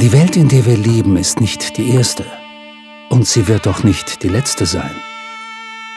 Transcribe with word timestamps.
Die 0.00 0.12
Welt, 0.12 0.36
in 0.36 0.48
der 0.48 0.64
wir 0.64 0.76
leben, 0.76 1.16
ist 1.16 1.40
nicht 1.40 1.76
die 1.76 1.90
erste. 1.90 2.24
Und 3.08 3.26
sie 3.26 3.48
wird 3.48 3.66
auch 3.66 3.82
nicht 3.82 4.22
die 4.22 4.28
letzte 4.28 4.64
sein. 4.64 4.94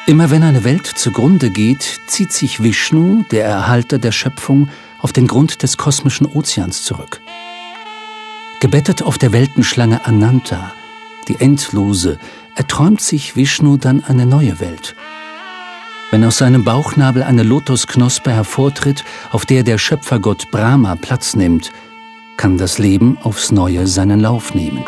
Immer 0.07 0.31
wenn 0.31 0.41
eine 0.41 0.63
Welt 0.63 0.88
zugrunde 0.88 1.52
geht, 1.52 2.02
zieht 2.07 2.31
sich 2.31 2.63
Vishnu, 2.63 3.23
der 3.29 3.45
Erhalter 3.45 3.99
der 3.99 4.11
Schöpfung, 4.11 4.70
auf 4.98 5.13
den 5.13 5.27
Grund 5.27 5.61
des 5.61 5.77
kosmischen 5.77 6.25
Ozeans 6.25 6.84
zurück. 6.84 7.21
Gebettet 8.59 9.03
auf 9.03 9.20
der 9.20 9.34
Weltenschlange 9.34 10.04
Ananta, 10.04 10.73
die 11.27 11.39
endlose, 11.39 12.18
erträumt 12.55 13.02
sich 13.02 13.36
Vishnu 13.36 13.77
dann 13.77 14.04
eine 14.04 14.25
neue 14.25 14.59
Welt. 14.59 14.95
Wenn 16.09 16.26
aus 16.26 16.40
seinem 16.40 16.63
Bauchnabel 16.63 17.21
eine 17.21 17.43
Lotusknospe 17.43 18.31
hervortritt, 18.31 19.05
auf 19.29 19.45
der 19.45 19.62
der 19.62 19.77
Schöpfergott 19.77 20.49
Brahma 20.49 20.95
Platz 20.95 21.35
nimmt, 21.35 21.71
kann 22.41 22.58
das 22.58 22.80
Leben 22.80 23.20
aufs 23.22 23.52
Neue 23.52 23.86
seinen 23.86 24.20
Lauf 24.20 24.55
nehmen. 24.55 24.84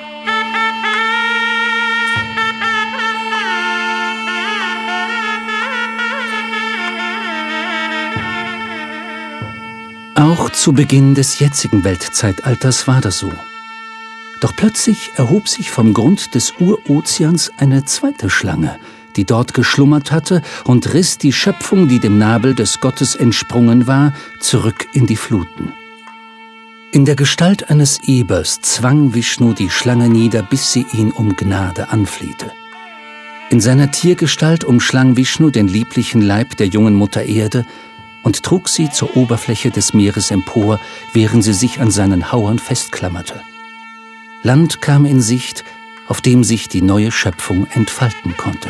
Auch 10.16 10.50
zu 10.50 10.74
Beginn 10.74 11.14
des 11.14 11.38
jetzigen 11.38 11.84
Weltzeitalters 11.84 12.88
war 12.88 13.02
das 13.02 13.20
so. 13.20 13.32
Doch 14.42 14.56
plötzlich 14.56 15.12
erhob 15.18 15.48
sich 15.48 15.70
vom 15.70 15.94
Grund 15.94 16.34
des 16.34 16.56
Urozeans 16.60 17.52
eine 17.58 17.86
zweite 17.86 18.32
Schlange, 18.32 18.80
die 19.16 19.26
dort 19.26 19.54
geschlummert 19.54 20.12
hatte, 20.12 20.42
und 20.64 20.92
riss 20.96 21.20
die 21.20 21.32
Schöpfung, 21.32 21.88
die 21.88 22.00
dem 22.00 22.18
Nabel 22.18 22.56
des 22.56 22.80
Gottes 22.80 23.14
entsprungen 23.14 23.86
war, 23.86 24.16
zurück 24.40 24.88
in 24.94 25.06
die 25.06 25.18
Fluten. 25.18 25.74
In 26.94 27.06
der 27.06 27.16
Gestalt 27.16 27.72
eines 27.72 28.04
Ebers 28.04 28.62
zwang 28.62 29.16
Vishnu 29.16 29.54
die 29.54 29.72
Schlange 29.72 30.10
nieder, 30.10 30.44
bis 30.44 30.72
sie 30.72 30.86
ihn 30.94 31.10
um 31.10 31.36
Gnade 31.36 31.90
anflehte. 31.90 32.52
In 33.50 33.60
seiner 33.62 33.90
Tiergestalt 33.90 34.64
umschlang 34.64 35.18
Vishnu 35.18 35.50
den 35.50 35.68
lieblichen 35.68 36.22
Leib 36.22 36.56
der 36.58 36.68
jungen 36.68 36.94
Mutter 36.94 37.24
Erde 37.24 37.66
und 38.22 38.44
trug 38.44 38.70
sie 38.70 38.92
zur 38.92 39.18
Oberfläche 39.18 39.72
des 39.72 39.96
Meeres 39.96 40.30
empor, 40.30 40.80
während 41.14 41.44
sie 41.44 41.54
sich 41.54 41.82
an 41.82 41.90
seinen 41.90 42.32
Hauern 42.32 42.60
festklammerte. 42.60 43.42
Land 44.44 44.84
kam 44.84 45.06
in 45.06 45.20
Sicht, 45.20 45.64
auf 46.08 46.22
dem 46.22 46.44
sich 46.44 46.70
die 46.70 46.84
neue 46.84 47.12
Schöpfung 47.12 47.66
entfalten 47.74 48.38
konnte. 48.38 48.70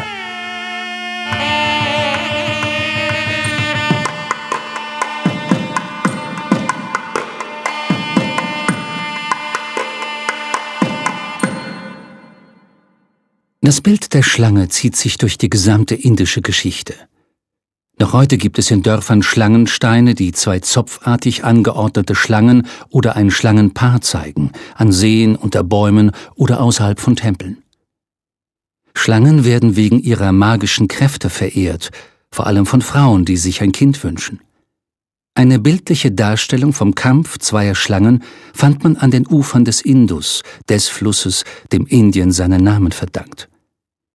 Das 13.65 13.79
Bild 13.79 14.13
der 14.13 14.23
Schlange 14.23 14.67
zieht 14.67 14.97
sich 14.97 15.17
durch 15.17 15.37
die 15.37 15.49
gesamte 15.49 15.95
indische 15.95 16.41
Geschichte. 16.41 16.95
Noch 17.97 18.11
heute 18.11 18.37
gibt 18.37 18.59
es 18.59 18.69
in 18.69 18.83
Dörfern 18.83 19.23
Schlangensteine, 19.23 20.15
die 20.15 20.33
zwei 20.33 20.59
zopfartig 20.59 21.45
angeordnete 21.45 22.13
Schlangen 22.13 22.67
oder 22.89 23.15
ein 23.15 23.31
Schlangenpaar 23.31 24.01
zeigen, 24.01 24.51
an 24.75 24.91
Seen, 24.91 25.37
unter 25.37 25.63
Bäumen 25.63 26.11
oder 26.35 26.59
außerhalb 26.59 26.99
von 26.99 27.15
Tempeln. 27.15 27.63
Schlangen 28.95 29.45
werden 29.45 29.77
wegen 29.77 29.99
ihrer 29.99 30.33
magischen 30.33 30.89
Kräfte 30.89 31.29
verehrt, 31.29 31.91
vor 32.31 32.47
allem 32.47 32.65
von 32.65 32.81
Frauen, 32.81 33.23
die 33.23 33.37
sich 33.37 33.61
ein 33.61 33.71
Kind 33.71 34.03
wünschen. 34.03 34.41
Eine 35.35 35.57
bildliche 35.57 36.11
Darstellung 36.11 36.73
vom 36.73 36.95
Kampf 36.95 37.39
zweier 37.39 37.75
Schlangen 37.75 38.23
fand 38.53 38.83
man 38.83 38.97
an 38.97 39.09
den 39.09 39.25
Ufern 39.25 39.63
des 39.63 39.79
Indus, 39.79 40.43
des 40.67 40.89
Flusses, 40.89 41.45
dem 41.71 41.85
Indien 41.87 42.33
seinen 42.33 42.61
Namen 42.61 42.91
verdankt. 42.91 43.47